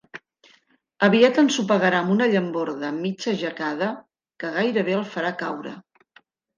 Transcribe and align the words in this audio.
Aviat 1.07 1.37
ensopegarà 1.41 2.01
amb 2.05 2.15
una 2.15 2.29
llamborda 2.33 2.91
mig 2.97 3.29
aixecada 3.35 3.93
que 4.43 4.53
gairebé 4.61 5.01
el 5.01 5.09
farà 5.17 5.37
caure. 5.47 5.81